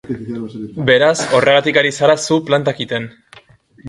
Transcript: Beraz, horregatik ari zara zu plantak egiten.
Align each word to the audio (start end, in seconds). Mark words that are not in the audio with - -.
Beraz, 0.87 1.17
horregatik 1.39 1.77
ari 1.81 1.91
zara 1.97 2.15
zu 2.29 2.39
plantak 2.47 2.81
egiten. 2.81 3.07